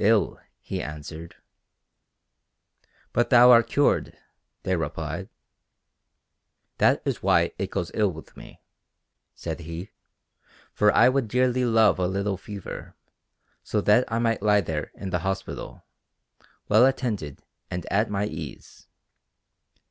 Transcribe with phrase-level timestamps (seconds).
[0.00, 1.36] "Ill," he answered.
[3.12, 4.16] "But thou art cured,"
[4.62, 5.28] they replied.
[6.78, 8.62] "That is why it goes ill with me,"
[9.34, 9.90] said he,
[10.72, 12.94] "for I would dearly love a little fever,
[13.62, 15.84] so that I might lie there in the hospital,
[16.70, 18.86] well attended and at my ease."